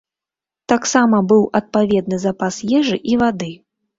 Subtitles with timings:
[0.71, 3.53] Таксама быў адпаведны запас ежы і вады.